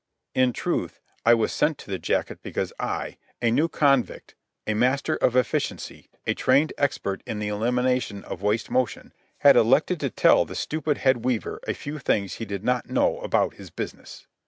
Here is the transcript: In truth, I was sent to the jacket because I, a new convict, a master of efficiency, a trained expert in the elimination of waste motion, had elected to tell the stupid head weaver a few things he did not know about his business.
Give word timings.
In 0.33 0.51
truth, 0.51 0.99
I 1.27 1.35
was 1.35 1.53
sent 1.53 1.77
to 1.77 1.91
the 1.91 1.99
jacket 1.99 2.39
because 2.41 2.73
I, 2.79 3.17
a 3.39 3.51
new 3.51 3.67
convict, 3.67 4.33
a 4.65 4.73
master 4.73 5.15
of 5.15 5.35
efficiency, 5.35 6.09
a 6.25 6.33
trained 6.33 6.73
expert 6.75 7.21
in 7.27 7.37
the 7.37 7.49
elimination 7.49 8.23
of 8.23 8.41
waste 8.41 8.71
motion, 8.71 9.13
had 9.41 9.55
elected 9.55 9.99
to 9.99 10.09
tell 10.09 10.43
the 10.43 10.55
stupid 10.55 10.97
head 10.97 11.23
weaver 11.23 11.59
a 11.67 11.75
few 11.75 11.99
things 11.99 12.33
he 12.37 12.45
did 12.45 12.63
not 12.63 12.89
know 12.89 13.19
about 13.19 13.53
his 13.57 13.69
business. 13.69 14.25